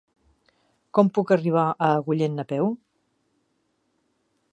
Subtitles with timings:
[0.97, 2.71] Com puc arribar a Agullent a peu?